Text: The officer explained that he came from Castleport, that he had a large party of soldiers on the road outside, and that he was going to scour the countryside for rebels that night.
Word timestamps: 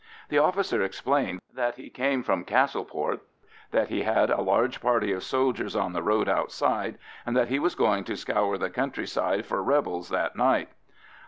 The 0.29 0.39
officer 0.39 0.81
explained 0.81 1.41
that 1.53 1.75
he 1.75 1.91
came 1.91 2.23
from 2.23 2.43
Castleport, 2.43 3.19
that 3.69 3.89
he 3.89 4.01
had 4.01 4.31
a 4.31 4.41
large 4.41 4.81
party 4.81 5.11
of 5.11 5.21
soldiers 5.23 5.75
on 5.75 5.93
the 5.93 6.01
road 6.01 6.27
outside, 6.27 6.97
and 7.23 7.37
that 7.37 7.49
he 7.49 7.59
was 7.59 7.75
going 7.75 8.03
to 8.05 8.17
scour 8.17 8.57
the 8.57 8.71
countryside 8.71 9.45
for 9.45 9.61
rebels 9.61 10.09
that 10.09 10.35
night. 10.35 10.69